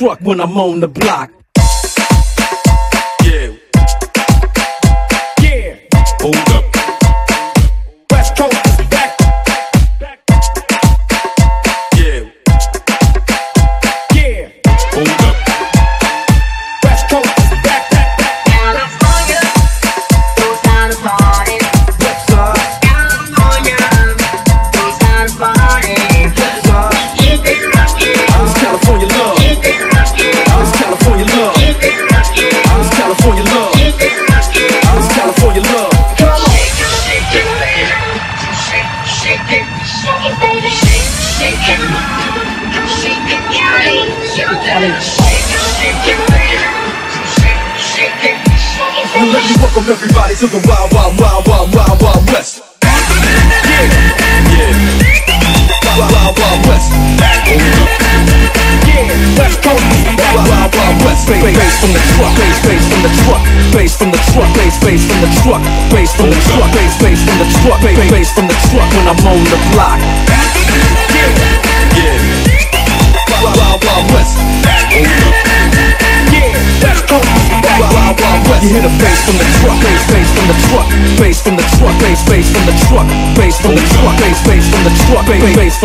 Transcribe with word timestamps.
when 0.00 0.40
I'm 0.40 0.56
on 0.56 0.80
the 0.80 0.88
block. 0.88 1.37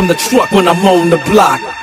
from 0.03 0.09
the 0.09 0.15
truck 0.15 0.51
when 0.51 0.67
I'm 0.67 0.85
on 0.85 1.09
the 1.09 1.17
block. 1.17 1.82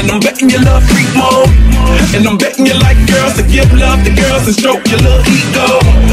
and 0.00 0.10
I'm 0.10 0.20
betting 0.20 0.48
you 0.48 0.58
love 0.64 0.82
freak 0.88 1.08
mode, 1.14 1.59
and 2.14 2.26
I'm 2.26 2.36
betting 2.36 2.66
you 2.66 2.74
like 2.82 2.98
girls 3.06 3.34
to 3.38 3.44
give 3.46 3.70
love 3.72 4.02
to 4.04 4.12
girls 4.14 4.46
and 4.46 4.54
stroke 4.54 4.82
your 4.90 5.00
little 5.00 5.22
ego. 5.26 5.68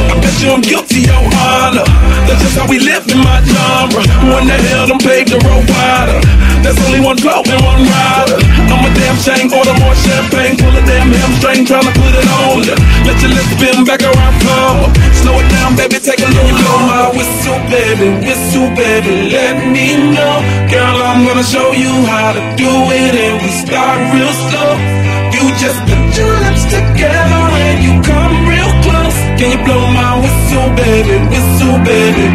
I 0.10 0.16
bet 0.22 0.36
you 0.42 0.50
I'm 0.54 0.62
guilty, 0.62 1.10
your 1.10 1.24
honor. 1.50 1.88
That's 2.30 2.42
just 2.42 2.56
how 2.58 2.68
we 2.70 2.80
live 2.80 3.06
in 3.10 3.20
my 3.20 3.42
genre. 3.42 4.02
Who 4.22 4.28
in 4.38 4.46
the 4.48 4.58
hell 4.70 4.88
done 4.88 5.02
paved 5.02 5.34
the 5.34 5.40
road 5.42 5.66
wider? 5.66 6.20
There's 6.62 6.78
only 6.90 7.00
one 7.00 7.18
Flo 7.18 7.42
and 7.46 7.62
one 7.64 7.82
Rida. 7.86 8.38
I'm 8.68 8.84
a 8.84 8.90
damn 8.94 9.18
shame, 9.22 9.48
order 9.54 9.76
more 9.80 9.96
champagne, 9.96 10.58
pull 10.58 10.74
a 10.74 10.84
damn 10.84 11.10
hamstring, 11.10 11.64
tryna 11.66 11.94
put 11.94 12.14
it 12.14 12.28
on 12.44 12.66
ya. 12.66 12.76
Let 13.08 13.18
your 13.22 13.32
lips 13.32 13.52
spin 13.56 13.86
back 13.86 14.02
around, 14.04 14.36
come. 14.44 14.92
Slow 15.16 15.38
it 15.40 15.48
down, 15.50 15.78
baby, 15.78 15.98
take 16.02 16.20
a 16.20 16.28
little 16.28 16.56
blow 16.58 16.80
my 16.90 17.08
whistle, 17.16 17.60
baby, 17.72 18.10
whistle, 18.26 18.70
baby, 18.76 19.30
let 19.32 19.64
me 19.70 20.12
know. 20.12 20.44
Girl, 20.68 20.98
I'm 21.02 21.26
gonna 21.26 21.46
show 21.46 21.72
you 21.72 21.92
how 22.10 22.34
to 22.34 22.42
do 22.58 22.72
it, 22.92 23.14
and 23.16 23.42
we 23.42 23.50
start 23.50 23.98
real 24.14 24.34
slow. 24.50 25.27
Just 25.58 25.80
put 25.90 26.18
your 26.18 26.34
lips 26.46 26.64
together 26.66 27.42
and 27.66 27.78
you 27.84 27.94
come 28.04 28.48
real 28.48 28.72
close. 28.86 29.18
Can 29.40 29.50
you 29.58 29.62
blow 29.66 29.88
my 29.92 30.14
whistle, 30.22 30.70
baby, 30.78 31.18
whistle, 31.28 31.78
baby? 31.84 32.28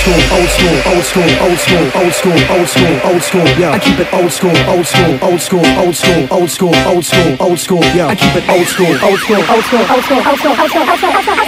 school, 0.08 0.38
old 0.38 0.48
school, 0.48 0.76
old 0.88 1.04
school, 1.04 1.30
old 1.44 1.58
school, 1.58 1.84
old 2.00 2.12
school, 2.12 2.38
old 2.50 2.68
school, 2.68 3.00
old 3.04 3.22
school, 3.22 3.44
yeah. 3.60 3.70
I 3.72 3.78
keep 3.78 3.98
it 3.98 4.12
old 4.12 4.32
school, 4.32 4.56
old 4.68 4.86
school, 4.86 5.18
old 5.22 5.40
school, 5.40 5.64
old 5.76 5.94
school, 5.94 6.24
old 6.32 6.48
school, 6.48 6.74
old 6.86 7.04
school, 7.04 7.36
old 7.40 7.58
school, 7.58 7.84
yeah. 7.94 8.06
I 8.08 8.14
keep 8.14 8.34
it 8.36 8.48
old 8.48 8.66
school, 8.66 8.86
old 9.04 9.18
school, 9.20 9.36
old 9.36 9.64
school, 9.64 9.84
old 9.84 10.04
school, 10.04 10.22
old 10.24 10.38
school, 10.38 10.56
old 10.56 10.72
school, 10.72 11.12
old 11.12 11.28
school, 11.28 11.44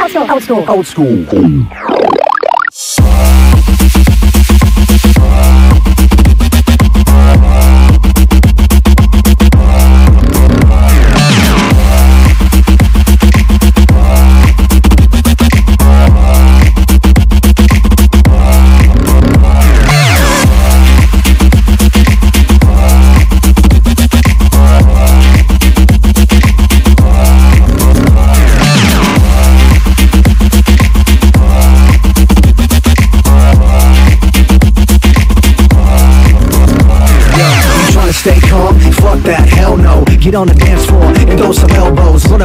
old 0.00 0.10
school, 0.10 0.30
old 0.30 0.42
school, 0.42 0.64
old 0.68 0.86
school. 0.86 1.12
You 1.12 1.83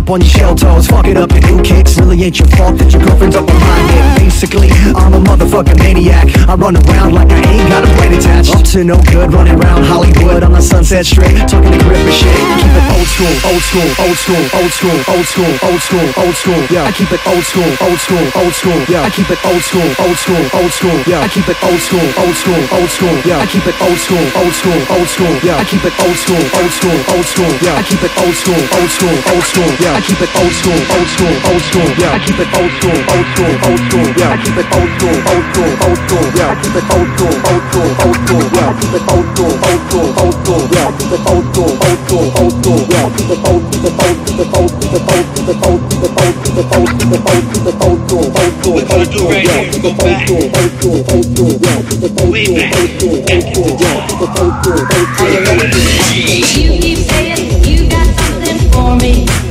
up 0.09 0.13
on 0.13 0.21
your 0.21 0.29
shell 0.29 0.55
toes, 0.55 0.87
fuck 0.87 1.05
it 1.07 1.17
up 1.17 1.31
and 1.31 1.45
new 1.45 1.61
kicks. 1.61 1.97
Really 1.99 2.23
ain't 2.23 2.39
your 2.39 2.47
fault 2.49 2.77
that 2.79 2.91
your 2.91 3.03
girlfriend's 3.03 3.35
up 3.35 3.48
A 5.67 5.75
maniac. 5.75 6.31
I 6.47 6.55
run 6.55 6.77
around 6.77 7.11
like 7.13 7.27
I 7.31 7.43
ain't 7.51 7.67
got 7.67 7.83
a 7.83 7.89
brain 7.99 8.13
attached. 8.13 8.55
Up 8.55 8.63
to 8.71 8.83
no 8.83 8.95
good, 9.11 9.33
running 9.33 9.59
around 9.59 9.83
Hollywood 9.83 10.41
on 10.43 10.53
the 10.53 10.61
Sunset 10.61 11.05
Strip, 11.05 11.35
talking 11.51 11.71
to 11.75 11.79
grip 11.83 11.99
and 11.99 12.15
shit. 12.15 12.31
Keep 12.63 12.79
it 12.79 12.85
old 12.95 13.07
school, 13.11 13.35
old 13.51 13.63
school, 13.67 13.89
old 13.99 14.15
school, 14.15 14.43
old 14.55 14.71
school, 14.71 14.97
old 15.11 15.27
school, 15.27 15.51
old 15.67 15.81
school, 15.83 16.07
old 16.15 16.35
school. 16.39 16.61
Yeah, 16.71 16.87
I 16.87 16.91
keep 16.95 17.11
it 17.11 17.19
old 17.27 17.43
school, 17.43 17.67
old 17.83 17.99
school, 17.99 18.23
old 18.39 18.55
school. 18.55 18.79
Yeah, 18.87 19.03
I 19.03 19.09
keep 19.11 19.27
it 19.27 19.39
old 19.43 19.59
school, 19.59 19.89
old 19.99 20.15
school, 20.15 20.43
old 20.55 20.71
school. 20.71 20.97
Yeah, 21.11 21.19
I 21.19 21.27
keep 21.27 21.47
it 21.51 21.59
old 21.59 21.81
school, 21.83 22.07
old 22.23 22.37
school, 22.39 22.61
old 22.71 22.89
school. 22.89 23.17
Yeah, 23.27 23.43
I 23.43 23.45
keep 23.51 23.67
it 23.67 23.75
old 23.83 23.99
school, 23.99 24.25
old 24.39 24.55
school, 24.55 24.79
old 24.95 25.09
school. 25.11 25.33
Yeah, 25.43 25.59
I 25.59 25.63
keep 25.67 25.83
it 25.83 25.93
old 25.99 26.15
school, 26.15 26.39
old 26.55 26.71
school, 26.71 26.99
old 27.11 27.27
school. 27.27 27.51
Yeah, 27.59 27.75
I 27.75 27.83
keep 27.83 27.99
it 27.99 28.13
old 28.23 28.35
school, 28.39 28.61
old 28.79 28.91
school, 28.95 29.17
old 29.27 29.43
school. 29.43 29.69
Yeah, 29.83 29.91
I 29.91 30.01
keep 30.07 30.21
it 30.23 30.31
old 30.39 30.53
school, 30.55 30.79
old 30.95 31.09
school, 31.09 31.35
old 31.51 31.63
school. 31.67 31.89
Yeah, 31.99 32.15
I 32.15 32.19
keep 32.23 32.39
it 32.39 32.49
old 32.55 32.71
school, 32.79 32.97
old 33.11 33.27
school, 33.33 33.53
old 33.67 33.81
school. 33.89 34.07
Yeah, 34.15 34.31
I 34.31 34.37
keep 34.39 34.57
it 34.57 34.67
old 34.77 34.89
school, 34.95 35.17
old 35.33 35.48
school, 35.53 35.71
old 35.85 35.99
school. 36.05 36.25
Yeah, 36.37 36.49
I 36.49 36.55
keep 36.61 36.75
it 36.79 36.85
old 36.89 37.07
school, 37.13 37.35
old 37.49 37.63
school, 37.69 37.89
old 38.03 38.17
school. 38.19 38.45
Yeah, 38.55 38.69
I 38.69 38.73
keep 38.79 38.93
it 38.97 39.03
old 39.09 39.25
school, 39.29 39.53
old 39.69 39.81
school, 39.89 40.07
old 40.19 40.35
school. 40.39 40.61
Yeah, 40.69 40.87
I 40.87 40.97
keep 40.97 41.11
it 41.13 41.23
old 41.29 41.45
school, 41.49 41.71
old 41.85 41.99
school, 42.05 42.25
old 42.39 42.53
school. 42.59 42.79
Yeah, 42.89 43.05
I 43.05 43.15
keep 43.15 43.29
it 43.29 43.43
old, 43.49 43.63
keep 43.69 43.85
it 43.85 43.97
old, 43.99 44.19
keep 44.25 44.39
it 44.39 44.53
old, 44.55 44.73
keep 44.79 44.93
it 44.93 45.07
old, 45.09 45.27
keep 45.35 45.49
it 45.49 45.59
old, 45.59 45.79
keep 45.79 45.99
it 45.99 46.09
old, 46.09 46.39
keep 46.39 46.57
it 46.57 46.69
old, 46.69 46.89
keep 46.89 47.13
it 47.13 47.25
old, 47.29 47.45
keep 47.49 47.67
it 47.69 47.77
old 47.79 47.99
school, 48.09 48.27
old 48.29 48.53
school, 48.59 48.79
old 48.79 49.07
school. 49.09 49.31
Yeah, 49.33 49.61
keep 49.69 49.85
it 49.85 49.97
old 49.99 50.17
school, 50.23 50.45
old 50.49 50.71
school, 50.79 50.99
old 51.09 51.25
school. 51.29 51.53
Yeah, 51.59 51.79
keep 51.89 52.03
it 52.03 52.13
old 52.19 52.35
school, 52.37 52.75
old 53.29 53.33
school, 53.33 53.33
old 53.33 53.47
school. 53.49 53.73
Yeah, 53.79 53.99
keep 54.07 54.21
it 54.21 54.33
old 54.39 54.49
school, 54.49 54.49
old 54.49 54.55
school, 54.59 54.79
old 54.79 55.07
school. 55.15 55.39
You 56.59 56.69
keep 56.79 56.99
saying 57.09 57.63
you 57.65 57.89
got 57.89 58.07
something 58.19 58.59
for 58.71 58.95
me. 58.97 59.48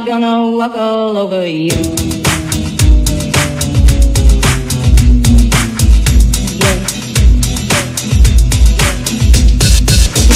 Are 0.00 0.06
gonna 0.06 0.50
walk 0.56 0.74
all 0.76 1.16
over 1.18 1.46
you. 1.46 1.76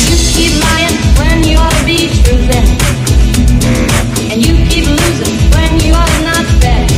You 0.05 0.17
keep 0.35 0.53
lying 0.61 0.97
when 1.19 1.45
you 1.45 1.57
ought 1.57 1.73
to 1.73 1.85
be. 1.87 2.11
And 4.31 4.45
you 4.45 4.55
keep 4.69 4.87
losing 4.87 5.35
when 5.55 5.81
you 5.81 5.95
ought 5.95 6.09
to 6.09 6.21
not 6.29 6.47
bet. 6.61 6.91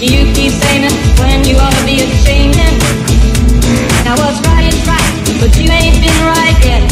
You 0.00 0.32
keep 0.34 0.52
saying 0.52 0.84
it 0.84 0.96
when 1.18 1.44
you 1.46 1.56
ought 1.56 1.72
to 1.72 1.84
be 1.86 2.02
ashamed. 2.02 2.56
Right 4.04 4.74
right, 4.86 5.40
but 5.40 5.56
you 5.58 5.70
ain't 5.70 6.00
been 6.02 6.26
right 6.26 6.64
yet. 6.64 6.91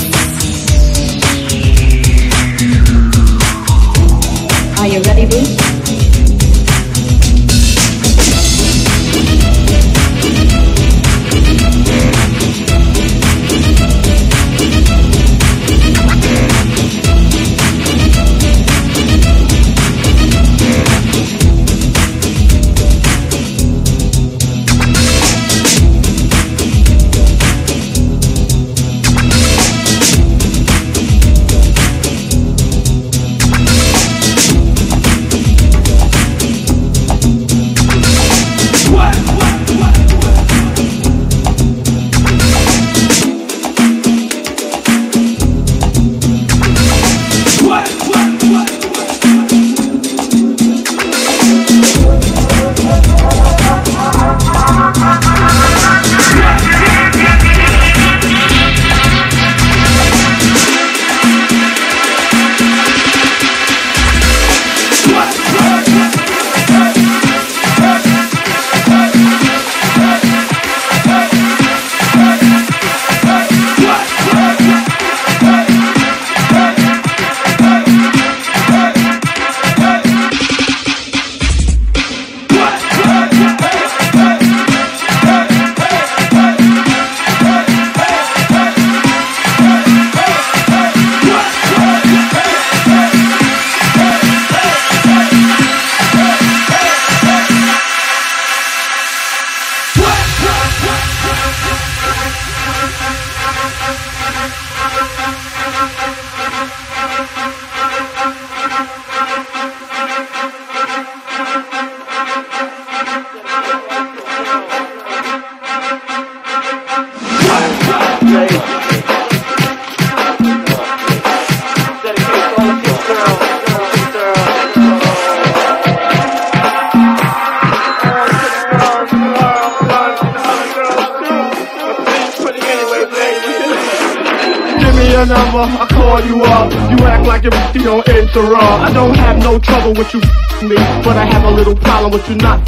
problem 142.01 142.19
with 142.19 142.29
you 142.29 142.35
not 142.41 142.59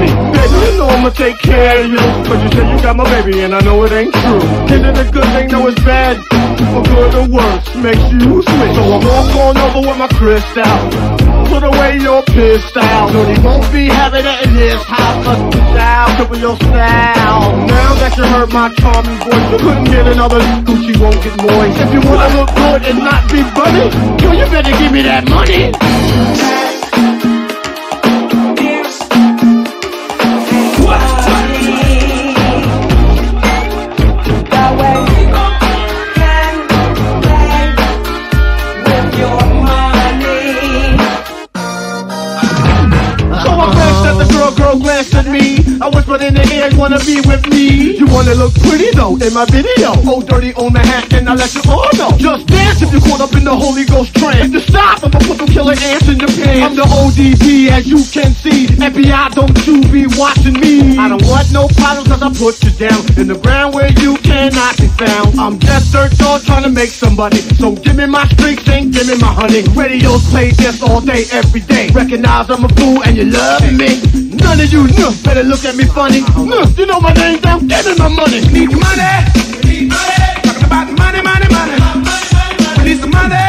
me. 0.00 0.08
Baby, 0.32 0.56
you 0.64 0.78
know 0.78 0.88
I'ma 0.88 1.10
take 1.10 1.38
care 1.38 1.84
of 1.84 1.90
you. 1.90 2.00
But 2.24 2.40
you 2.42 2.48
say 2.56 2.64
you 2.72 2.80
got 2.80 2.96
my 2.96 3.04
baby, 3.04 3.40
and 3.40 3.54
I 3.54 3.60
know 3.60 3.84
it 3.84 3.92
ain't 3.92 4.14
true. 4.14 4.40
Is 4.72 4.80
it 4.80 4.96
a 4.96 5.10
good 5.12 5.28
thing? 5.34 5.48
No, 5.48 5.66
it's 5.68 5.80
bad. 5.84 6.16
For 6.72 6.82
good 6.82 7.14
or 7.14 7.28
worse, 7.28 7.66
makes 7.76 8.06
you 8.12 8.40
switch. 8.40 8.74
So 8.76 8.82
I'm 8.88 9.04
walk 9.04 9.34
on 9.36 9.56
over 9.58 9.82
with 9.88 9.98
my 9.98 10.08
crystal. 10.16 10.78
Put 11.52 11.64
away 11.64 11.98
your 11.98 12.22
pistol. 12.22 12.82
So 13.12 13.24
he 13.28 13.36
won't 13.44 13.66
be 13.72 13.88
having 13.88 14.24
it 14.24 14.38
in 14.46 14.54
his 14.56 14.80
house. 14.84 15.24
Cause 15.24 15.42
the 16.18 16.38
your 16.38 16.56
style. 16.56 17.44
Now 17.66 17.92
that 18.00 18.16
you 18.16 18.24
heard 18.24 18.52
my 18.52 18.72
charming 18.80 19.18
voice, 19.20 19.46
you 19.52 19.58
couldn't 19.58 19.84
get 19.84 20.06
another 20.06 20.40
Gucci 20.64 20.96
won't 21.00 21.20
get 21.22 21.36
moist. 21.44 21.76
If 21.84 21.92
you 21.92 22.00
wanna 22.08 22.28
look 22.36 22.50
good 22.54 22.82
and 22.88 22.98
not 22.98 23.22
be 23.30 23.42
funny, 23.52 23.86
yo, 24.22 24.32
you 24.32 24.46
better 24.50 24.72
give 24.78 24.92
me 24.92 25.02
that 25.02 25.28
money. 25.28 26.77
Qual 45.90 45.97
me. 46.08 46.14
I 46.14 46.16
whispered 46.16 46.26
in 46.26 46.34
the 46.34 46.54
ear, 46.54 46.70
you 46.70 46.78
wanna 46.78 46.98
be 47.04 47.20
with 47.26 47.44
me? 47.50 47.96
You 47.96 48.06
wanna 48.06 48.34
look 48.34 48.54
pretty 48.64 48.90
though 48.92 49.16
in 49.16 49.32
my 49.34 49.44
video. 49.46 49.92
Oh, 50.08 50.22
dirty 50.22 50.54
on 50.54 50.72
the 50.72 50.80
hat, 50.80 51.12
and 51.12 51.28
I 51.28 51.34
let 51.34 51.54
you 51.54 51.62
all 51.68 51.88
know. 51.96 52.16
Just 52.16 52.46
dance 52.46 52.82
if 52.82 52.92
you're 52.92 53.00
caught 53.00 53.20
up 53.20 53.32
in 53.34 53.44
the 53.44 53.54
Holy 53.54 53.84
Ghost 53.84 54.14
trance. 54.14 54.46
If 54.46 54.52
you 54.52 54.60
stop, 54.60 55.04
I'ma 55.04 55.18
put 55.20 55.38
them 55.38 55.48
killer 55.48 55.74
ants 55.76 56.08
in 56.08 56.18
your 56.18 56.28
pants. 56.28 56.64
I'm 56.64 56.76
the 56.76 56.86
ODB, 56.88 57.68
as 57.68 57.86
you 57.86 58.00
can 58.08 58.32
see. 58.32 58.66
FBI, 58.78 59.34
don't 59.34 59.66
you 59.66 59.82
be 59.92 60.06
watching 60.16 60.58
me. 60.60 60.96
I 60.96 61.08
don't 61.08 61.24
want 61.28 61.52
no 61.52 61.68
problems, 61.76 62.08
cause 62.08 62.22
I 62.22 62.30
put 62.32 62.54
you 62.64 62.72
down 62.78 63.00
in 63.18 63.28
the 63.28 63.38
ground 63.38 63.74
where 63.74 63.90
you 64.00 64.16
cannot 64.18 64.76
be 64.78 64.88
found. 64.96 65.38
I'm 65.38 65.58
just 65.58 65.92
dirt 65.92 66.12
dog 66.16 66.42
trying 66.44 66.64
to 66.64 66.70
make 66.70 66.90
somebody. 66.90 67.40
So 67.60 67.74
give 67.74 67.96
me 67.96 68.06
my 68.06 68.26
streaks 68.28 68.68
and 68.68 68.92
give 68.92 69.08
me 69.08 69.18
my 69.18 69.32
honey. 69.32 69.62
Radios 69.76 70.24
play 70.30 70.50
this 70.52 70.80
all 70.82 71.00
day, 71.00 71.24
every 71.32 71.60
day. 71.60 71.90
Recognize 71.92 72.50
I'm 72.50 72.64
a 72.64 72.68
fool 72.68 73.02
and 73.04 73.16
you 73.16 73.24
love 73.24 73.62
me. 73.72 74.00
None 74.38 74.60
of 74.60 74.72
you 74.72 74.86
know, 74.96 75.12
better 75.24 75.42
look 75.42 75.64
at 75.64 75.76
me 75.76 75.84
funny. 75.98 76.20
No, 76.46 76.62
you 76.78 76.86
know 76.86 77.00
my 77.00 77.12
name 77.14 77.40
down, 77.40 77.66
give 77.66 77.84
me 77.84 77.92
my 77.98 78.08
money. 78.08 78.40
Need 78.54 78.70
money. 78.70 79.12
Need 79.66 79.88
money. 79.90 80.18
Talking 80.44 80.64
about 80.64 80.86
money, 80.96 81.20
money, 81.28 81.48
money. 81.50 81.76
We 82.78 82.84
need 82.84 83.00
some 83.00 83.10
money. 83.10 83.47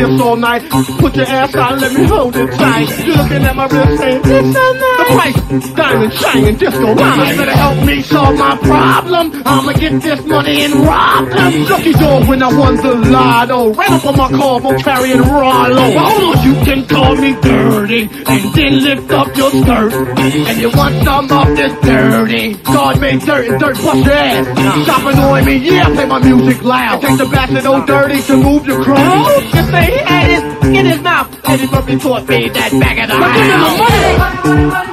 This 0.00 0.20
all 0.20 0.36
night. 0.36 0.62
Put 0.98 1.16
your 1.16 1.26
ass 1.26 1.54
out 1.54 1.78
let 1.78 1.92
me 1.92 2.04
hold 2.06 2.36
it 2.36 2.50
tight. 2.52 2.88
You're 3.06 3.16
looking 3.16 3.42
at 3.44 3.56
my 3.56 3.66
wrist 3.66 3.98
saying, 3.98 4.22
this 4.22 4.54
so 4.54 4.72
nice. 4.72 4.98
The 5.00 5.04
price, 5.14 5.70
diamond 5.74 6.12
shining, 6.12 6.56
disco 6.56 6.94
rhyme. 6.94 7.28
You 7.28 7.36
better 7.36 7.56
help 7.56 7.86
me 7.86 8.02
solve 8.02 8.38
my 8.38 8.56
problem. 8.56 9.42
I'ma 9.44 9.72
get 9.72 10.00
this 10.02 10.24
money 10.26 10.64
and 10.64 10.74
rob 10.74 11.28
them. 11.28 11.64
Lucky 11.68 11.92
dog 11.92 12.28
when 12.28 12.42
I 12.42 12.48
won 12.52 12.76
the 12.76 12.94
lotto. 12.94 13.74
Ran 13.74 13.92
up 13.92 14.06
on 14.06 14.16
my 14.16 14.28
car, 14.30 14.60
for 14.60 14.76
carrying 14.78 15.20
Rollo. 15.20 15.86
Well, 15.94 16.10
hold 16.10 16.36
on, 16.36 16.44
you 16.44 16.54
can 16.64 16.86
call 16.86 17.16
me 17.16 17.32
dirty. 17.40 18.02
And 18.26 18.54
then 18.54 18.72
lift 18.84 19.10
up 19.10 19.36
your 19.36 19.50
skirt. 19.50 19.92
And 19.92 20.60
you 20.60 20.70
want 20.70 21.04
some 21.04 21.30
of 21.30 21.56
this 21.56 21.72
dirty. 21.82 22.54
God 22.64 23.00
made 23.00 23.20
dirt 23.20 23.48
and 23.48 23.60
dirt 23.60 23.76
bust 23.76 24.04
your 24.04 24.14
ass. 24.14 24.84
Stop 24.84 25.12
annoying 25.12 25.44
me, 25.44 25.56
yeah, 25.56 25.86
play 25.86 26.06
my 26.06 26.18
music 26.18 26.62
loud. 26.62 27.00
Take 27.00 27.18
the 27.18 27.26
bastard 27.26 27.66
old 27.66 27.86
dirty 27.86 28.22
to 28.22 28.36
move 28.36 28.64
the 28.64 28.76
crowd. 28.82 29.42
Just 29.52 29.70
say 29.70 29.89
he 29.90 29.98
had 29.98 30.30
his 30.30 30.42
in 30.78 30.86
his 30.86 31.00
mouth. 31.00 31.28
And 31.48 31.60
he 31.60 31.66
put 31.66 31.86
me 31.86 31.98
toward 31.98 32.28
me 32.28 32.48
that 32.48 32.70
back 32.80 32.98
of 32.98 33.08
the 33.08 33.16
house. 33.16 34.90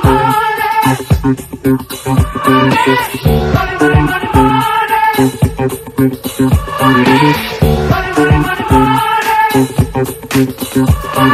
Money, 3.58 3.84
money, 3.84 4.06
money, 4.06 4.28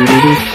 money. 0.10 0.53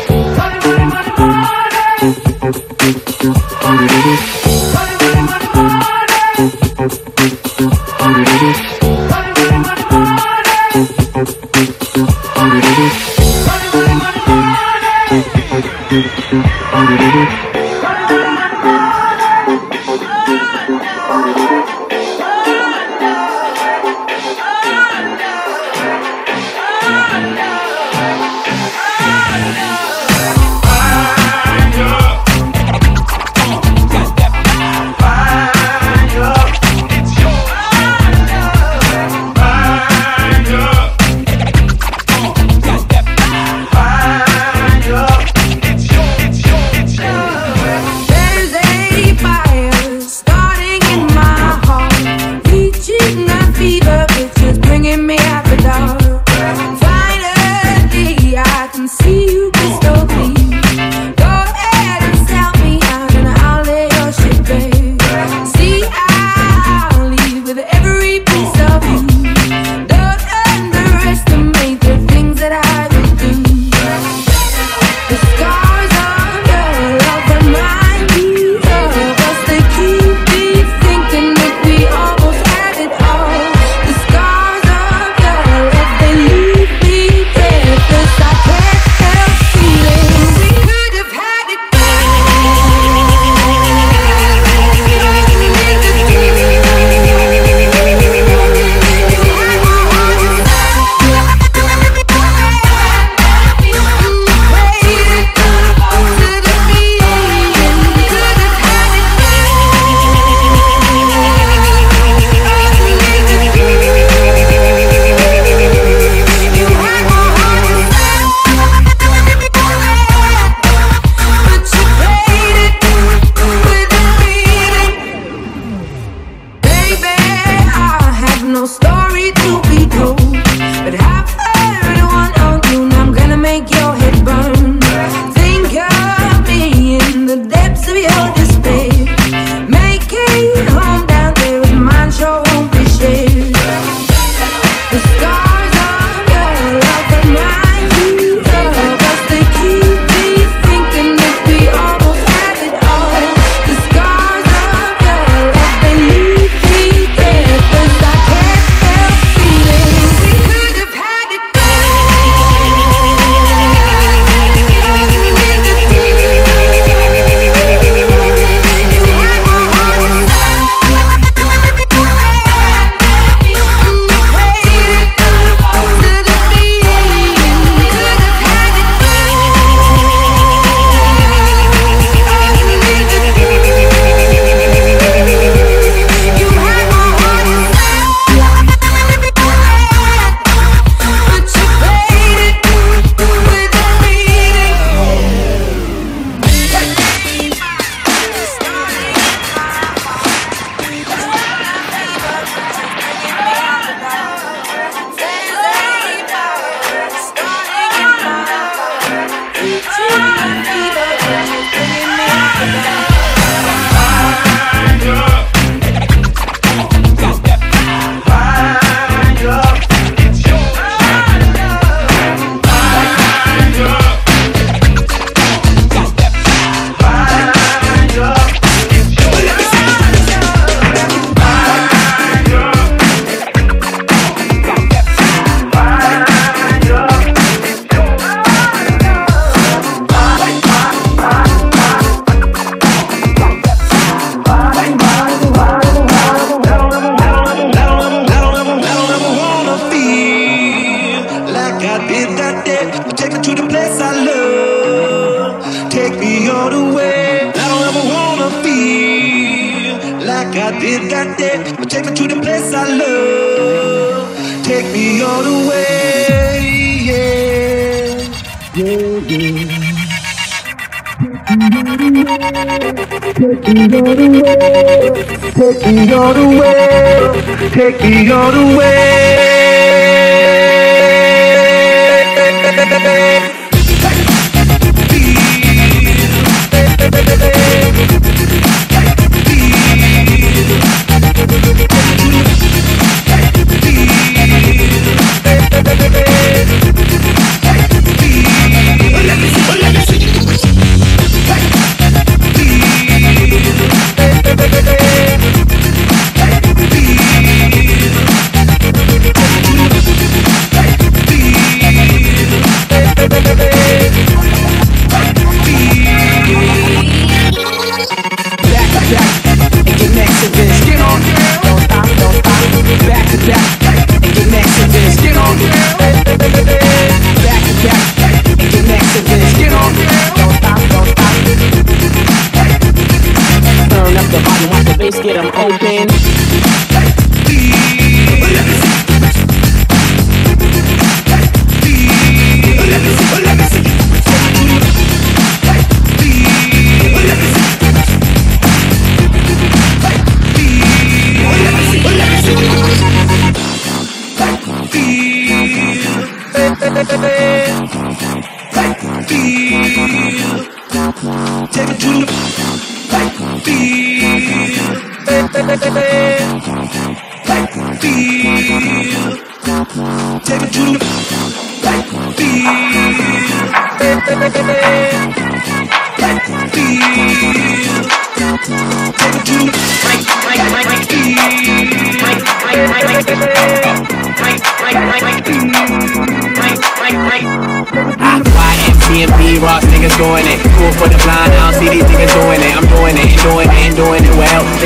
Let's 334.98 335.20
get 335.20 335.34
them 335.34 335.46
open. 335.54 336.08
Take 336.08 337.27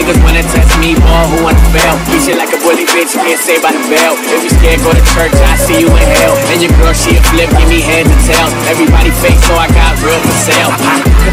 niggas 0.03 0.25
when 0.25 0.37
it's 0.37 0.62
shit 2.33 2.41
like 2.41 2.53
a 2.57 2.61
bully 2.65 2.89
bitch, 2.89 3.13
you 3.13 3.21
can't 3.21 3.41
say 3.41 3.61
by 3.61 3.73
the 3.73 3.83
bell. 3.93 4.17
If 4.33 4.41
you 4.45 4.51
scared, 4.51 4.81
go 4.81 4.91
to 4.93 5.05
church, 5.13 5.37
I 5.45 5.57
see 5.61 5.77
you 5.85 5.89
in 5.93 6.07
hell. 6.17 6.37
And 6.49 6.65
your 6.65 6.73
girl, 6.81 6.97
she 6.97 7.13
a 7.17 7.23
flip, 7.29 7.53
give 7.53 7.69
me 7.69 7.85
head 7.85 8.09
to 8.09 8.17
tail. 8.25 8.49
Everybody 8.73 9.13
fake, 9.21 9.39
so 9.45 9.53
I 9.57 9.69
got 9.69 10.01
real 10.01 10.17
for 10.17 10.37
sale. 10.41 10.73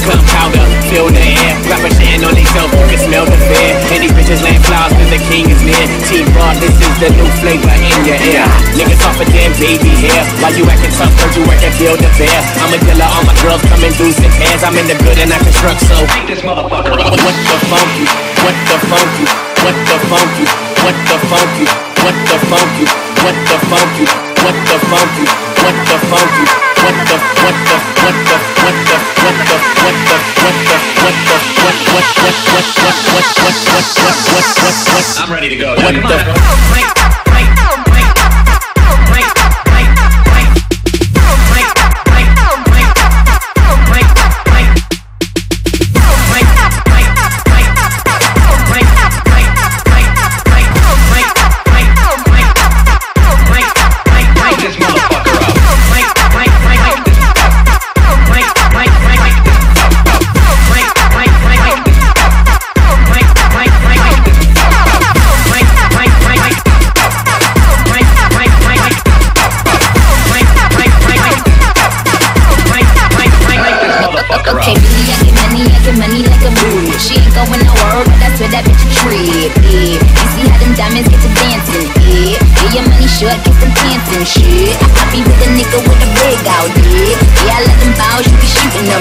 Come 0.04 0.20
powder, 0.36 0.64
fill 0.92 1.08
the 1.08 1.24
air. 1.24 1.56
Rappers 1.72 1.96
shitting 1.96 2.24
on 2.28 2.36
themselves, 2.36 2.72
you 2.76 2.88
can 2.92 3.00
smell 3.00 3.26
the 3.26 3.40
fear. 3.48 3.72
And 3.96 4.00
these 4.04 4.14
bitches 4.14 4.44
laying 4.44 4.64
flowers, 4.68 4.92
cause 4.92 5.12
the 5.12 5.22
king 5.32 5.48
is 5.48 5.62
near. 5.64 5.86
T-Bar, 6.10 6.60
this 6.60 6.76
is 6.76 6.96
the 7.00 7.10
new 7.16 7.30
flavor 7.40 7.74
in 7.80 8.04
your 8.04 8.20
ear. 8.36 8.44
Niggas 8.76 9.02
off 9.08 9.20
a 9.24 9.26
damn 9.32 9.54
baby 9.56 9.94
hair. 10.04 10.22
Why 10.44 10.52
you 10.56 10.68
acting 10.68 10.94
tough, 11.00 11.14
heard 11.16 11.34
you 11.36 11.44
work 11.48 11.62
at 11.64 11.74
Build 11.80 12.02
a 12.04 12.10
Bear. 12.20 12.40
I'm 12.60 12.74
a 12.76 12.78
dealer, 12.84 13.08
all 13.08 13.24
my 13.24 13.36
girls 13.40 13.64
coming 13.72 13.94
through 13.96 14.12
six 14.12 14.32
hands. 14.36 14.64
I'm 14.68 14.76
in 14.76 14.88
the 14.90 14.98
good 15.00 15.18
and 15.22 15.32
I 15.32 15.40
construct, 15.40 15.80
so. 15.88 15.98
This 16.28 16.44
motherfucker 16.44 16.98
up. 17.00 17.14
What 17.16 17.36
the 17.48 17.58
funky? 17.72 18.06
What 18.44 18.56
the 18.68 18.78
funky? 18.90 19.26
What 19.64 19.76
the 19.88 19.98
funky? 20.10 20.69
What 20.84 20.96
the 20.96 21.18
funky? 21.30 21.66
What 22.04 22.16
the 22.30 22.38
funky? 22.50 22.86
What 23.24 23.36
the 23.50 23.58
funky? 23.70 24.06
What 24.44 24.56
the 24.70 24.78
funky? 24.90 25.26
What 25.60 25.76
the 25.90 25.98
funky? 26.08 26.46
What 26.80 26.96
the 27.08 27.18
what 27.44 27.58
the 27.68 27.78
what 28.00 28.16
the 28.24 28.38
what 28.60 28.76
the 28.80 29.00
what 29.00 29.36
the 29.40 29.58
what 29.84 29.98
the 30.00 30.18
what 30.30 30.56
the 30.56 30.78
what 31.00 31.18
the 31.20 31.38
what 31.60 31.78
what 31.90 32.08
what 32.08 32.08
what 32.10 32.66
what 32.66 32.68
what 32.70 33.06
what 33.10 33.28
what 33.40 33.58
what 33.60 34.18
what 34.30 34.46
what 34.48 34.76
what 34.88 35.20
I'm 35.20 35.32
ready 35.34 35.50
to 35.50 35.58
go. 35.58 35.76
what 35.76 35.94
Come 35.94 36.02
the 36.02 37.19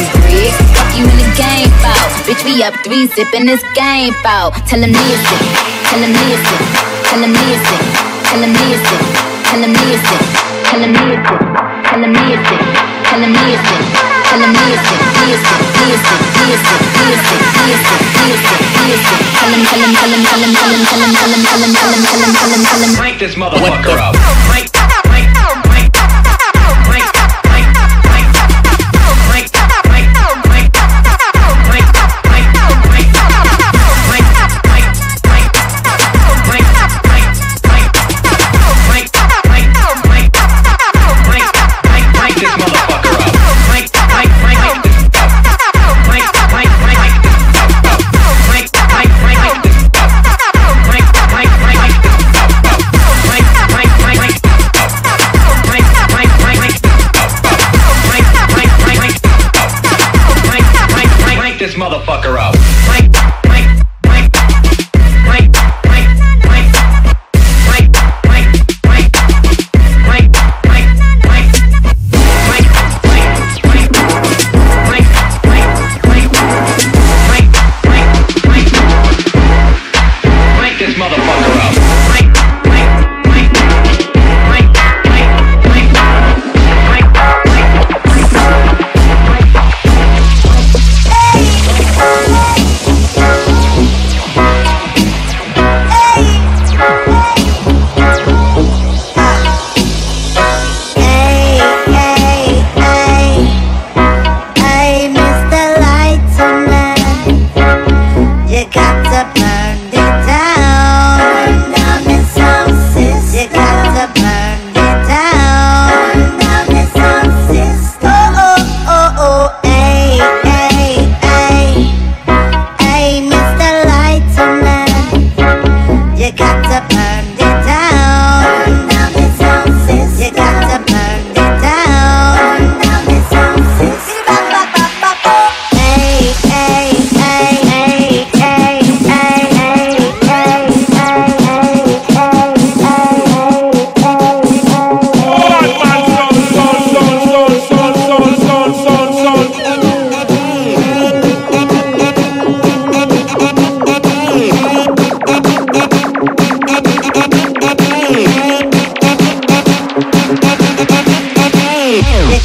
shooting 0.09 0.21
them 0.21 0.21
bricks. 0.23 0.57
Fuck 0.73 0.91
you 0.97 1.05
in 1.05 1.17
the 1.17 1.29
game, 1.37 1.71
foul. 1.81 2.09
Bitch, 2.25 2.45
we 2.45 2.63
up 2.63 2.75
three, 2.85 3.07
sipping 3.09 3.47
this 3.47 3.63
game, 3.75 4.13
foul. 4.23 4.51
Tell 4.67 4.81
him 4.81 4.93
listen, 4.93 5.39
tell 5.85 6.01
him 6.01 6.13
listen, 6.13 6.59
tell 7.05 7.21
him 7.21 7.33
listen, 7.33 7.79
tell 8.25 8.43
him 8.43 8.53
listen, 8.53 9.01
tell 9.45 9.63
him 9.63 9.73
listen, 9.73 10.19
tell 10.65 10.83
him 10.83 10.93
listen, 10.93 11.39
tell 11.85 12.03
him 12.03 12.13
listen, 12.13 12.59
tell 13.05 13.23
him 13.23 13.33
listen. 13.33 14.09
Tell 14.29 14.45
him 14.45 14.53
listen, 14.53 14.99
listen, 15.25 15.57
listen, 15.89 16.21
listen, 16.45 16.79
listen, 17.01 17.39
listen, 17.65 17.97
listen, 18.29 18.57
listen. 18.85 19.19
Tell 19.39 19.49
him, 19.49 19.65
tell 19.65 19.81
him, 19.81 19.93
tell 19.97 20.13
him, 20.13 20.23
tell 20.29 20.43
him, 20.45 20.53
tell 20.53 20.69
him, 20.69 20.85
tell 20.85 21.01
him, 21.01 21.15
tell 21.17 21.33
him, 21.33 21.43
tell 21.49 21.63
him, 21.65 21.73
tell 21.73 21.89
him, 21.89 22.05
tell 22.05 22.21
him, 22.21 22.35
tell 22.37 22.53
him, 22.53 22.63
tell 22.63 22.83
him. 22.85 22.97
Crank 22.97 23.19
this 23.19 23.35
motherfucker 23.37 23.97
up. 23.97 24.38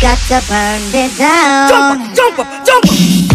got 0.02 0.18
to 0.30 0.42
burn 0.48 0.82
it 0.94 1.18
down. 1.18 1.70
Jump 1.70 2.00
up, 2.00 2.16
jump 2.16 2.40
up, 2.40 2.66
jump 2.66 2.86
up. 2.86 3.33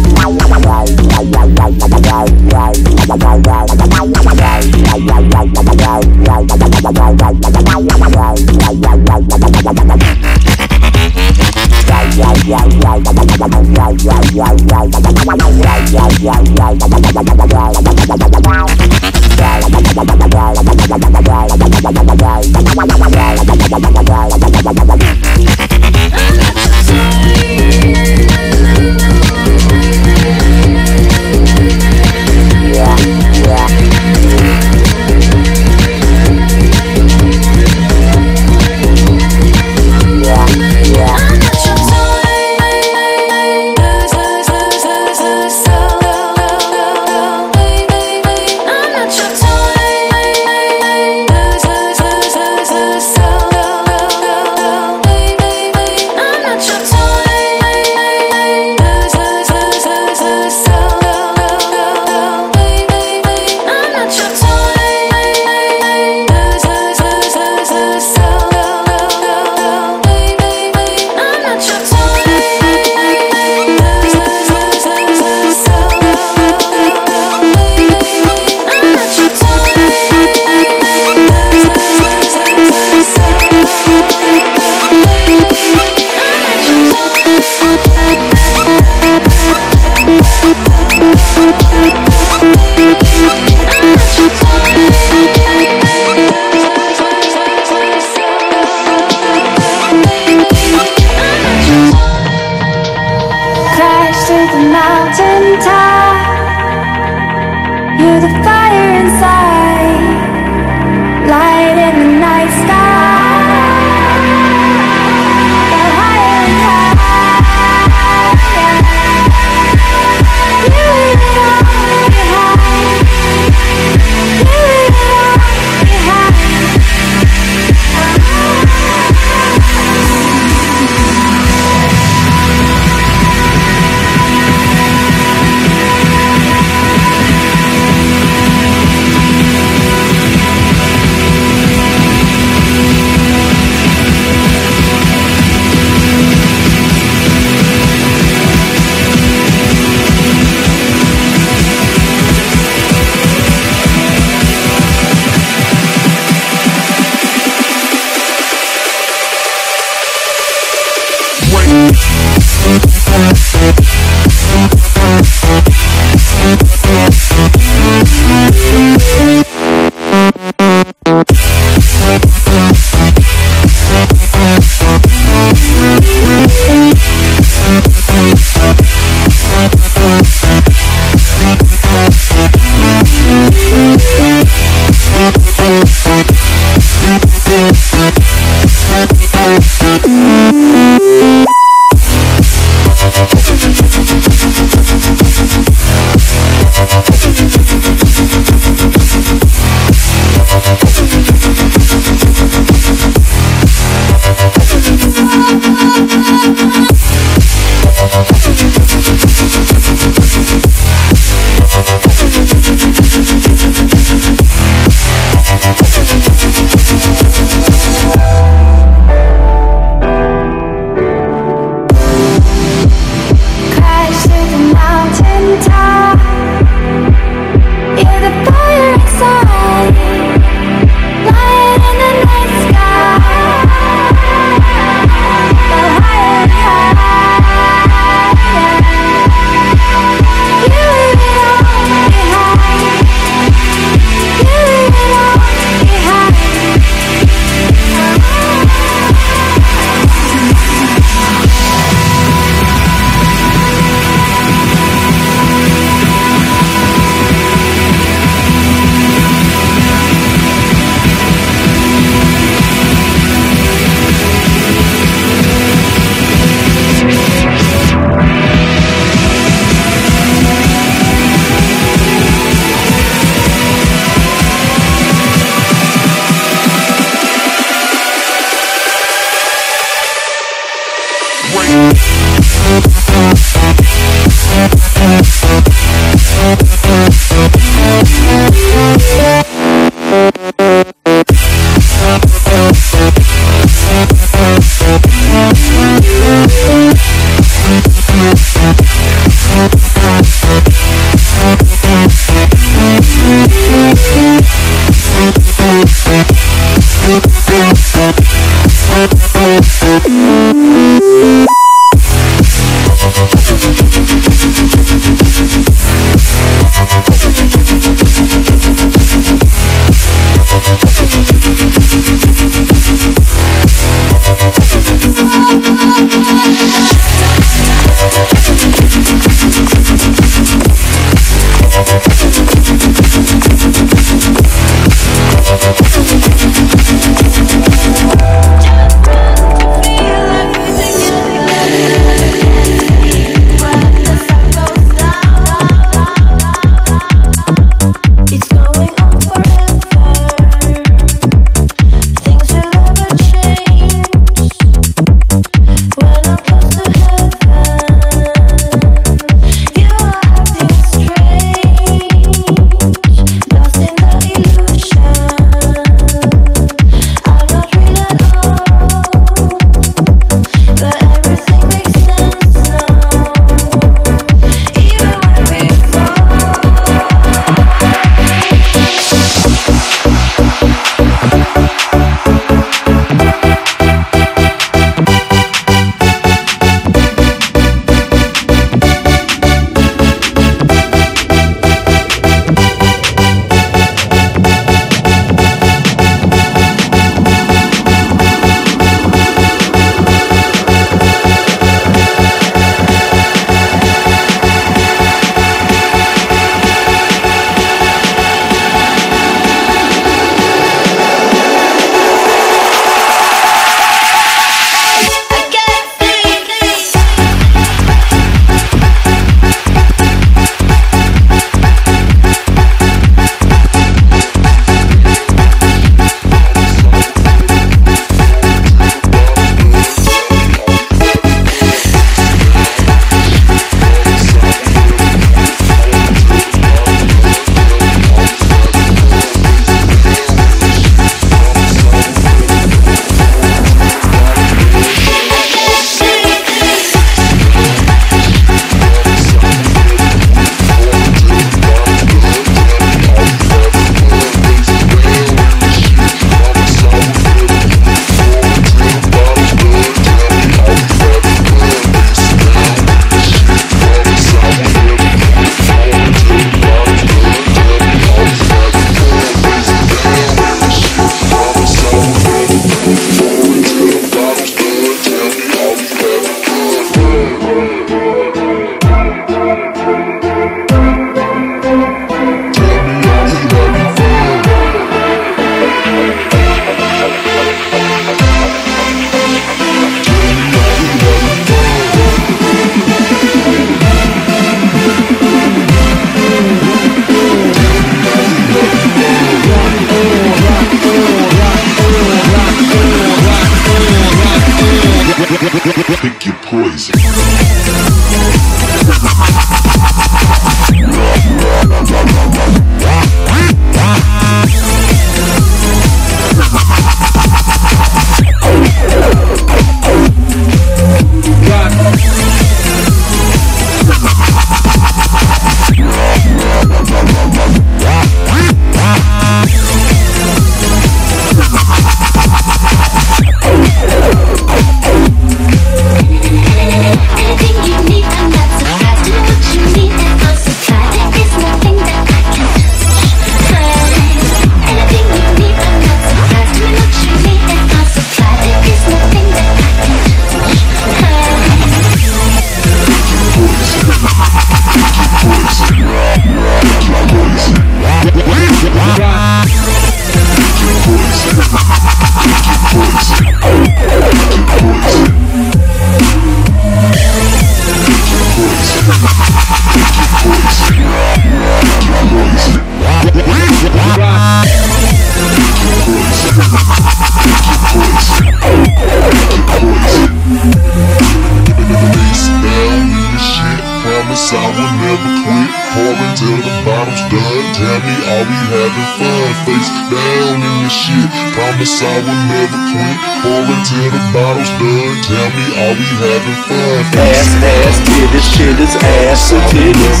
Your 590.64 590.72
shit. 590.72 591.08
Promise 591.36 591.84
I 591.84 592.00
will 592.00 592.22
never 592.32 592.56
quit. 592.72 592.96
Pouring 593.20 593.62
till 593.68 593.88
the 593.92 594.00
bottle's 594.16 594.48
done. 594.56 594.96
Tell 595.04 595.28
me, 595.36 595.44
are 595.60 595.76
we 595.76 595.84
having 596.00 596.38
fun? 596.48 596.80
Ass, 597.04 597.36
ass, 597.36 597.76
titties, 597.84 598.28
titties, 598.32 598.74
ass 599.04 599.36
and 599.36 599.44
titties. 599.52 600.00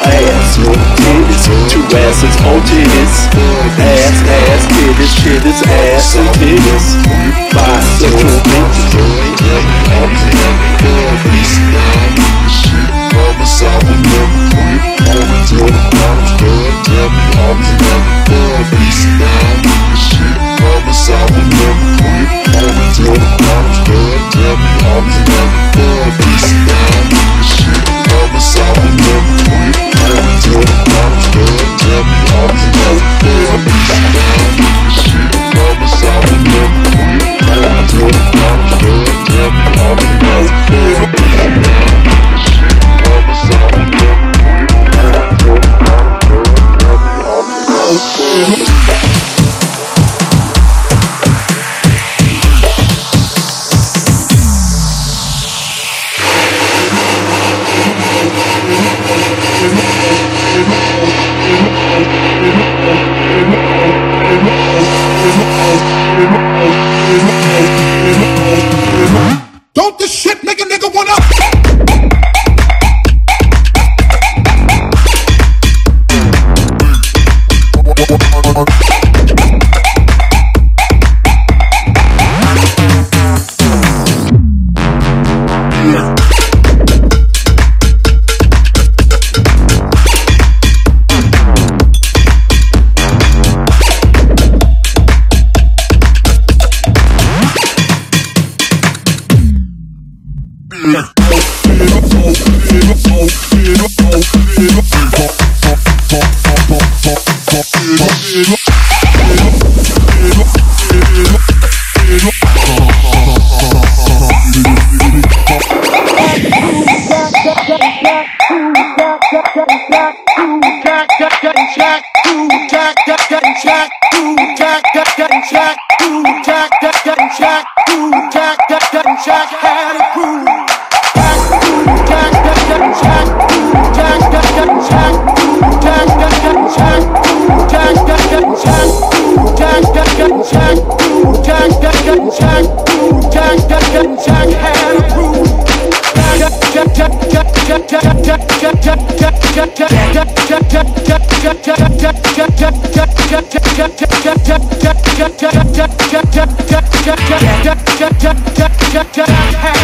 Ass 0.00 0.56
titties, 0.56 1.44
two 1.68 1.84
asses 2.08 2.36
on 2.48 2.64
titties. 2.64 3.28
Ass, 3.76 4.24
ass, 4.24 4.64
titties, 4.72 5.12
titties, 5.20 5.60
ass 5.68 6.16
and 6.16 6.30
titties. 6.40 6.96
Bisexual? 7.52 8.40
Promise 13.10 13.62
I 13.62 13.74
will 13.84 14.00
never 14.06 14.44
quit. 14.54 14.80
Pouring 15.02 15.44
till 15.50 15.66
the 15.66 15.84
bottle's 15.90 16.32
done. 16.40 16.74
Tell 16.86 17.08
me, 17.10 17.24
are 17.42 17.54
we 17.58 17.66
having 17.82 18.22
fun? 18.26 18.64
Face 18.70 19.04
down 19.18 19.50
in 19.50 19.66
your 19.66 19.94
shit. 19.98 20.36
Promise 20.58 21.10
I 21.10 21.20
will 21.30 21.46
never 21.50 21.90
quit. 21.98 22.30
Till 22.94 23.14
the 23.14 23.30
bottle's 23.42 23.80
done. 23.86 24.22
Tell 24.30 24.54
me, 24.62 24.70
are 24.90 25.02
we 25.02 25.14
having 25.26 25.70
fun? 25.74 26.10
Face 26.20 26.54
down 26.68 26.94
in 27.00 27.10
your 27.10 27.42
shit. 27.50 27.82
Promise 28.06 28.54
I 28.56 28.68
will 28.78 28.94
never 29.00 29.36
quit. 29.46 29.90
Till 30.42 30.62
the 30.62 30.78
bottle's 30.90 31.26
done. 31.30 31.58
Tell 31.80 32.02
me, 32.06 32.18
we? 32.30 32.64
Face 33.66 34.00
down 34.14 34.46
in 34.46 34.62
your 34.62 34.86
shit. 34.94 35.30
Promise 35.50 35.98
I 36.00 36.16
will 36.24 36.40
never 36.46 36.82
quit. 36.90 37.40
The 37.40 38.06
bottle's 38.30 38.76
done. 38.78 39.18
Tell 39.26 39.50
me, 39.50 39.64
we? 41.14 41.19
Don't 48.40 49.09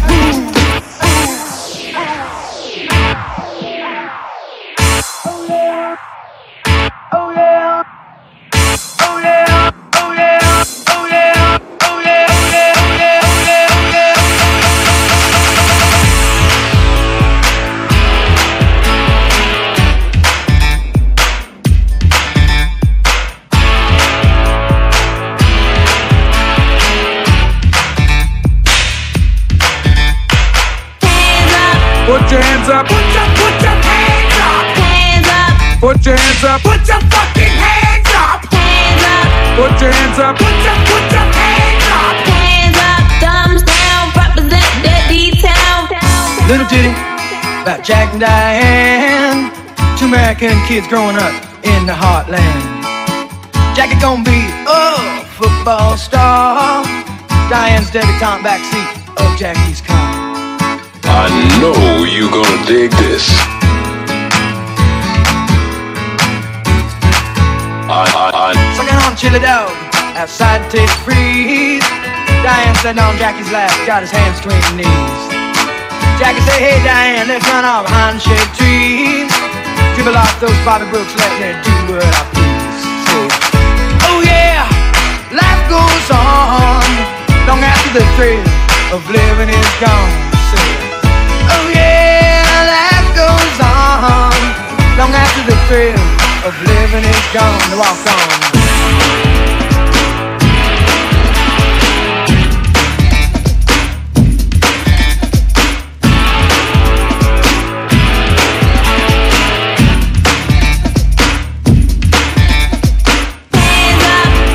hands 32.67 32.83
up. 32.83 32.87
Put 32.87 33.07
your, 33.15 33.27
put 33.39 33.55
your 33.63 33.77
hands 33.79 34.37
up. 34.43 34.65
Hands 34.75 35.27
up. 35.27 35.79
Put 35.79 36.05
your 36.05 36.17
hands 36.17 36.43
up. 36.43 36.61
Put 36.61 36.87
your 36.87 37.01
fucking 37.07 37.55
hands 37.63 38.11
up. 38.11 38.43
Hands 38.51 39.03
up. 39.07 39.27
Put 39.55 39.81
your 39.81 39.91
hands 39.91 40.19
up. 40.19 40.35
Put 40.35 40.57
your, 40.65 40.77
put 40.87 41.05
your 41.15 41.27
hands 41.31 41.87
up. 41.87 42.15
Hands 42.27 42.77
up, 42.77 43.03
thumbs 43.23 43.63
down, 43.63 44.03
represent 44.19 44.71
that 44.83 45.07
D-town. 45.07 45.87
Little 46.47 46.67
ditty 46.67 46.91
about 47.63 47.83
Jack 47.83 48.11
and 48.11 48.21
Diane, 48.21 49.51
two 49.97 50.05
American 50.05 50.55
kids 50.67 50.87
growing 50.87 51.17
up 51.17 51.33
in 51.63 51.85
the 51.85 51.95
heartland. 51.95 52.63
Jackie 53.75 53.99
gonna 53.99 54.23
be 54.23 54.43
a 54.67 55.23
football 55.39 55.97
star. 55.97 56.83
Diane's 57.49 57.91
debutante 57.91 58.43
backseat 58.43 58.87
of 59.15 59.31
oh, 59.31 59.35
Jackie's 59.37 59.81
car. 59.81 59.86
I 61.17 61.33
know 61.57 62.05
you 62.05 62.29
gonna 62.29 62.61
dig 62.69 62.93
this. 63.01 63.25
I, 67.89 68.05
I, 68.05 68.25
I, 68.37 68.49
Sucking 68.77 69.01
on 69.01 69.17
chili 69.17 69.41
dog 69.41 69.73
outside 70.13 70.61
the 70.69 70.85
freeze. 71.01 71.81
Diane 72.45 72.77
sitting 72.85 73.01
on 73.01 73.17
Jackie's 73.17 73.49
lap, 73.49 73.73
got 73.89 74.05
his 74.05 74.13
hands 74.13 74.37
between 74.37 74.61
his 74.61 74.85
knees. 74.85 75.21
Jackie 76.21 76.45
say, 76.45 76.61
Hey 76.61 76.77
Diane, 76.85 77.25
let's 77.25 77.49
run 77.49 77.65
off 77.65 77.89
behind 77.89 78.21
shade 78.21 78.51
trees. 78.53 79.33
Dribble 79.97 80.13
off 80.13 80.37
those 80.37 80.53
Bobby 80.61 80.85
Brooks, 80.93 81.17
let 81.17 81.33
me 81.41 81.49
do 81.65 81.97
what 81.97 82.05
I 82.05 82.21
please. 82.29 82.77
Say, 83.09 83.25
Oh 84.05 84.21
yeah, 84.21 84.69
life 85.33 85.63
goes 85.65 86.07
on 86.13 86.85
long 87.49 87.65
after 87.65 87.89
the 87.97 88.05
thrill 88.13 88.45
of 88.93 89.01
living 89.09 89.49
is 89.49 89.69
gone. 89.81 90.26
Long 94.97 95.13
after 95.13 95.43
the 95.45 95.55
thrill 95.67 95.93
of 96.43 96.53
living 96.65 97.05
is 97.05 97.25
gone. 97.31 97.59
To 97.69 97.77
walk 97.77 98.01
on. 98.07 98.47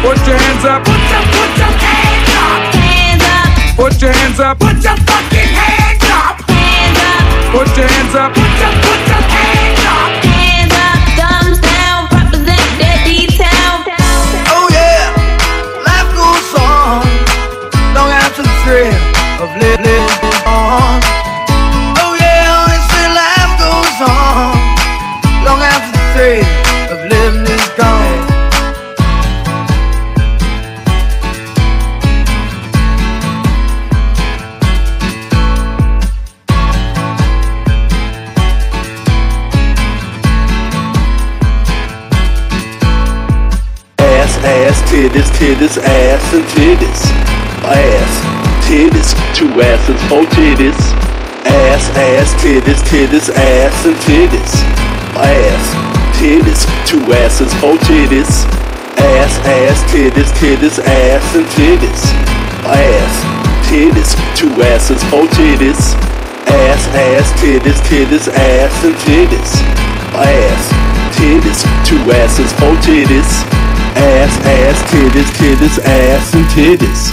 Put 0.02 0.26
your 0.26 0.36
hands 0.36 0.64
up. 0.64 0.82
Put 0.84 0.98
your, 1.06 1.22
put 1.30 1.52
your 1.56 1.70
hands 1.78 2.34
up. 2.34 2.74
Hands 2.74 3.22
up. 3.22 3.76
Put 3.76 4.02
your 4.02 4.12
hands 4.12 4.40
up. 4.40 4.58
Put 4.58 4.82
your 4.82 4.96
fucking 5.06 5.54
hands 5.54 6.10
up. 6.10 6.40
Hands 6.50 6.98
up. 6.98 7.52
Put 7.52 7.76
your 7.76 7.86
hands 7.86 8.14
up. 8.16 8.51
Titties, 45.02 45.30
titties, 45.34 45.78
ass 45.82 46.32
and 46.32 46.44
titties. 46.54 47.02
Ass, 47.66 48.12
titties, 48.62 49.10
two 49.34 49.50
asses, 49.60 49.98
four 50.06 50.22
titties. 50.30 50.78
Ass, 51.42 51.90
ass, 51.98 52.30
titties, 52.38 52.78
titties, 52.86 53.28
ass 53.34 53.84
and 53.84 53.96
titties. 54.06 54.52
Ass, 55.18 55.64
titties, 56.14 56.62
two 56.86 57.02
asses, 57.18 57.52
four 57.54 57.74
titties. 57.82 58.46
Ass, 59.02 59.38
ass, 59.42 59.82
titties, 59.90 60.30
titties, 60.38 60.78
ass 60.78 61.34
and 61.34 61.46
titties. 61.50 62.02
Ass, 62.62 63.14
titties, 63.66 64.14
two 64.36 64.54
asses, 64.62 65.02
four 65.10 65.26
titties. 65.34 65.98
Ass, 66.46 66.86
ass, 66.94 67.32
titties, 67.42 67.80
titties, 67.90 68.28
ass 68.28 68.84
and 68.84 68.94
titties. 69.02 69.52
Ass, 70.14 70.64
titties, 71.18 71.66
two 71.84 71.98
asses, 72.12 72.52
four 72.52 72.76
titties. 72.86 73.61
Ass, 73.96 74.32
ass, 74.46 74.78
titties, 74.90 75.30
titties, 75.36 75.78
ass 75.84 76.34
and 76.34 76.46
titties. 76.54 77.12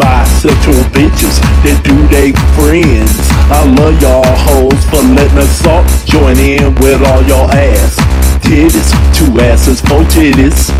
Bisexual 0.00 0.84
bitches 0.96 1.36
that 1.60 1.76
do 1.84 1.92
they 2.08 2.32
friends. 2.56 3.12
I 3.52 3.68
love 3.76 4.00
y'all 4.00 4.24
hoes 4.24 4.80
for 4.88 5.04
letting 5.12 5.38
us 5.38 5.60
all 5.68 5.84
join 6.08 6.38
in 6.40 6.74
with 6.80 7.04
all 7.04 7.20
y'all 7.28 7.50
ass. 7.52 7.96
Titties, 8.40 8.88
two 9.12 9.28
asses, 9.40 9.80
four 9.80 10.00
titties. 10.08 10.72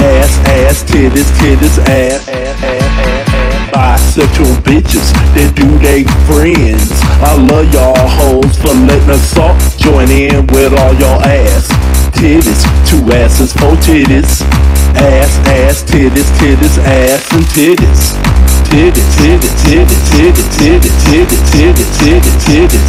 Ass, 0.00 0.32
ass, 0.48 0.84
titties, 0.84 1.28
titties, 1.36 1.78
ass, 1.84 2.28
ass, 2.28 2.62
ass, 2.64 2.92
ass, 2.96 3.28
ass. 3.28 3.72
Bisexual 3.72 4.56
bitches 4.64 5.12
that 5.36 5.52
do 5.56 5.68
they 5.84 6.04
friends. 6.28 6.92
I 7.20 7.36
love 7.36 7.68
y'all 7.72 7.96
hoes 7.96 8.56
for 8.56 8.72
letting 8.88 9.10
us 9.10 9.36
all 9.36 9.56
join 9.76 10.08
in 10.08 10.46
with 10.48 10.72
all 10.72 10.94
y'all 10.96 11.20
ass. 11.24 11.68
Titties, 12.16 12.64
two 12.88 13.04
asses, 13.12 13.52
four 13.52 13.76
titties. 13.84 14.40
Ass, 15.02 15.34
ass, 15.48 15.82
titties, 15.82 16.30
titties, 16.38 16.78
ass 16.78 17.32
and 17.34 17.44
titties. 17.50 18.14
Titties, 18.70 19.08
titties, 19.18 19.54
titties, 19.66 20.02
titties, 20.14 20.48
titties, 20.56 20.94
titties, 21.02 21.42
titties, 21.50 21.90
titties, 21.98 22.30
titties, 22.38 22.86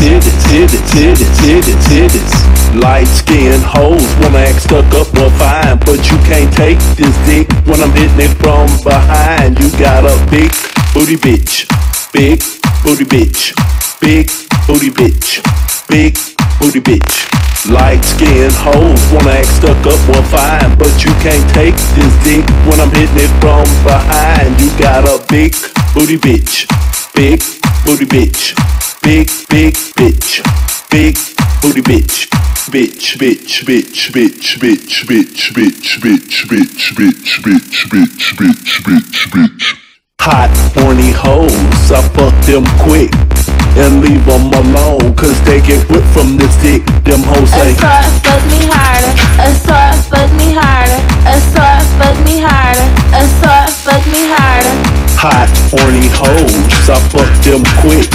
titties, 0.00 0.38
titties, 0.48 0.82
titties, 0.88 1.30
titties, 1.36 1.80
titties. 1.84 2.80
Light 2.80 3.06
skinned 3.08 3.62
hoes 3.62 4.08
wanna 4.22 4.38
act 4.38 4.62
stuck 4.62 4.86
up 4.94 5.12
or 5.18 5.30
fine, 5.36 5.76
but 5.84 6.00
you 6.10 6.16
can't 6.24 6.50
take 6.54 6.78
this 6.96 7.14
dick 7.26 7.50
when 7.66 7.82
I'm 7.82 7.92
hitting 7.92 8.30
it 8.30 8.34
from 8.38 8.66
behind. 8.82 9.58
You 9.60 9.68
got 9.78 10.04
a 10.04 10.16
big 10.30 10.50
booty 10.94 11.16
bitch, 11.16 11.68
big 12.12 12.40
booty 12.82 13.04
bitch, 13.04 13.52
big 14.00 14.26
booty 14.66 14.90
bitch, 14.90 15.40
big 15.88 16.14
booty 16.58 16.80
bitch. 16.80 17.28
Light 17.70 18.02
skinned 18.02 18.52
hoes 18.52 19.00
wanna 19.12 19.30
act 19.30 19.48
stuck 19.48 19.78
up 19.86 20.00
or 20.08 20.22
fine, 20.32 20.76
but 20.78 21.04
you 21.04 21.12
can't 21.20 21.46
take 21.54 21.76
this 21.94 22.12
dick 22.24 22.44
when 22.66 22.80
I'm 22.80 22.90
hitting 22.90 23.16
it 23.16 23.32
from 23.40 23.64
behind. 23.84 24.58
You 24.60 24.70
got 24.78 25.04
a 25.04 25.24
big 25.28 25.54
booty 25.94 26.16
bitch, 26.16 26.66
big 27.14 27.40
booty 27.84 28.06
bitch, 28.06 28.56
big 29.02 29.28
big 29.48 29.74
bitch, 29.96 30.42
big 30.90 31.16
booty 31.62 31.82
bitch. 31.82 32.28
Bitch, 32.70 33.18
bitch, 33.18 33.64
bitch, 33.64 34.12
bitch, 34.12 34.60
bitch, 34.60 35.02
bitch, 35.02 35.02
bitch, 35.02 35.98
bitch, 35.98 36.46
bitch, 36.46 36.94
bitch, 36.94 37.40
bitch, 37.42 37.90
bitch, 37.90 38.36
bitch, 38.36 38.82
bitch, 38.84 39.26
bitch. 39.32 39.76
Hot, 40.20 40.50
horny 40.76 41.10
hoes, 41.10 41.90
I 41.90 42.00
fuck 42.14 42.44
them 42.44 42.64
quick 42.78 43.29
and 43.76 44.00
leave 44.02 44.24
them 44.26 44.50
alone, 44.50 45.14
cause 45.14 45.38
they 45.44 45.60
get 45.60 45.82
whipped 45.90 46.06
from 46.10 46.36
this 46.36 46.54
dick. 46.62 46.82
Them 47.04 47.22
hoes 47.22 47.50
say, 47.50 47.72
Assault, 47.74 48.10
fuck 48.24 48.42
me 48.50 48.66
harder. 48.66 49.12
Assault, 49.38 49.98
fuck 50.10 50.30
me 50.34 50.52
harder. 50.54 51.00
Assault, 51.26 51.84
fuck 51.98 52.16
me 52.26 52.42
harder. 52.42 52.86
Assault, 53.14 53.70
fuck 53.84 54.04
me 54.10 54.22
harder. 54.30 54.74
hot, 55.20 55.50
horny 55.70 56.08
hoes, 56.16 56.88
I 56.88 56.96
fuck 57.12 57.30
them 57.44 57.62
quick 57.84 58.08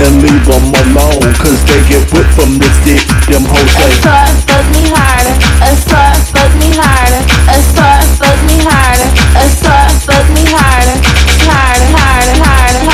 and 0.00 0.24
leave 0.24 0.44
them 0.48 0.72
alone, 0.72 1.32
cause 1.36 1.60
they 1.68 1.80
get 1.88 2.04
whipped 2.12 2.32
from 2.32 2.58
this 2.58 2.76
dick. 2.84 3.04
Them 3.28 3.44
hoes 3.44 3.72
say, 3.76 3.92
Assault, 3.96 4.36
fuck 4.48 4.66
me 4.76 4.84
harder. 4.92 5.34
Assault, 5.68 6.20
fuck 6.32 6.52
me 6.60 6.68
harder. 6.74 7.22
Assault, 7.48 8.06
fuck 8.20 8.40
me 8.48 8.56
harder. 8.64 9.08
Assault, 9.40 9.92
fuck 10.04 10.26
me 10.36 10.44
harder. 10.48 10.96
Harder, 11.42 11.88
harder, 11.92 12.36
harder, 12.36 12.36
harder, 12.40 12.82
harder, 12.84 12.91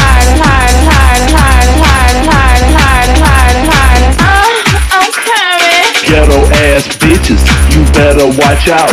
ass 6.58 6.86
bitches, 6.98 7.38
you 7.70 7.86
better 7.94 8.26
watch 8.26 8.66
out. 8.66 8.90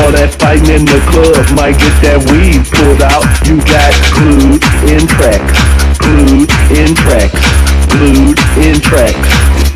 All 0.00 0.12
that 0.12 0.36
fighting 0.36 0.68
in 0.68 0.84
the 0.84 1.00
club 1.08 1.40
might 1.56 1.76
get 1.80 1.94
that 2.04 2.20
weed 2.28 2.60
pulled 2.68 3.00
out. 3.00 3.24
You 3.48 3.56
got 3.64 3.92
glued 4.12 4.60
in 4.84 5.08
tracks, 5.08 5.56
glued 5.96 6.50
in 6.76 6.92
tracks, 6.92 7.40
glued 7.88 8.36
in 8.60 8.76
tracks, 8.84 9.28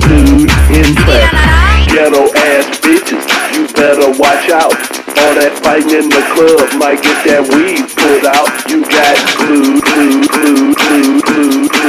glued 0.05 0.53
in 0.69 0.89
tracks. 1.01 1.89
Ghetto 1.89 2.29
ass 2.37 2.69
bitches, 2.85 3.25
you 3.57 3.65
better 3.73 4.13
watch 4.21 4.53
out. 4.53 4.77
All 5.21 5.35
that 5.37 5.57
fighting 5.65 5.97
in 5.97 6.07
the 6.09 6.23
club 6.37 6.69
might 6.77 7.01
get 7.01 7.19
that 7.25 7.45
weed 7.49 7.89
pulled 7.97 8.25
out. 8.29 8.53
You 8.69 8.85
got 8.85 9.17
glued, 9.41 9.81
glued, 9.85 10.29
glued, 10.29 10.77
glued, 10.77 11.25
glued, 11.25 11.80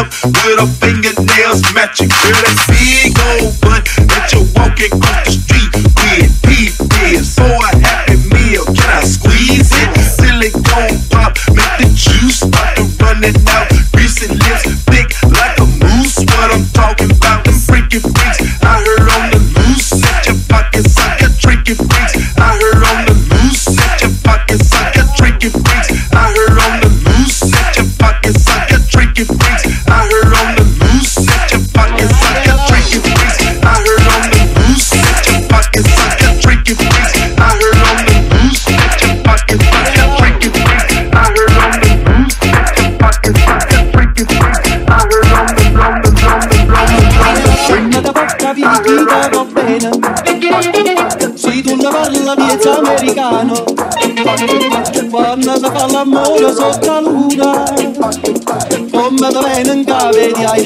up 0.00 0.06
with 0.24 0.58
a 0.58 0.66
fake 0.80 0.99
amore 56.12 56.52
sotto 56.52 57.00
luna 57.00 57.64
come 58.90 59.30
da 59.30 59.40
bene 59.42 59.72
in 59.72 59.84
cave 59.84 60.32
di 60.32 60.42
I 60.42 60.62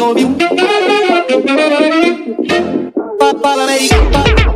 Papa 3.19 3.55
la 3.55 3.65
make, 3.67 4.54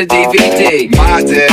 to 0.00 0.06
DVD. 0.06 0.96
My 0.96 1.20
dick, 1.22 1.50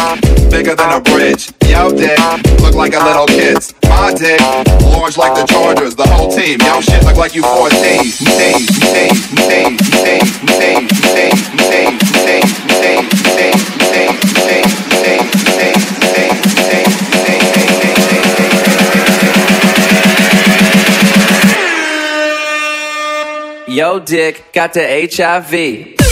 bigger 0.49 0.75
than 0.75 0.93
a 0.93 1.01
bridge. 1.01 1.51
Yo, 1.65 1.89
dick, 1.91 2.17
look 2.61 2.75
like 2.75 2.93
a 2.93 3.03
little 3.03 3.25
kid's. 3.27 3.73
My 3.89 4.13
dick, 4.13 4.39
large 4.83 5.17
like 5.17 5.35
the 5.35 5.45
Chargers, 5.47 5.95
the 5.95 6.07
whole 6.07 6.31
team. 6.31 6.59
Yo, 6.61 6.79
shit 6.79 7.03
look 7.03 7.17
like 7.17 7.35
you 7.35 7.43
14. 7.43 7.71
Team, 7.75 8.07
team, 8.39 8.63
team, 8.95 9.17
team, 9.51 9.77
team, 10.07 10.87
team, 10.87 11.27
team, 11.27 11.27
team, 11.67 11.97
team, 11.97 12.47
team, 12.77 13.07
team, 13.07 13.47
team, 13.47 13.57
Yo, 23.67 23.99
dick 23.99 24.45
got 24.53 24.73
the 24.73 25.09
HIV. 25.13 26.06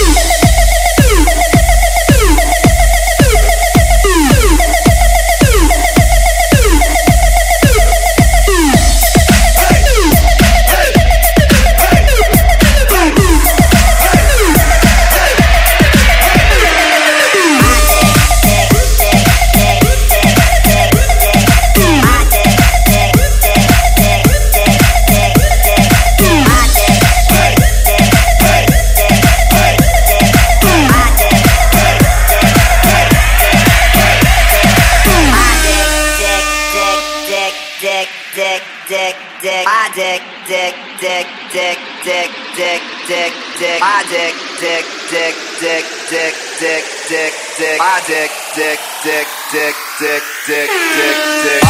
Dick, 49.06 49.28
dick, 49.52 49.76
dick, 50.00 50.24
dick, 50.48 50.68
dick, 50.68 51.18
dick, 51.44 51.65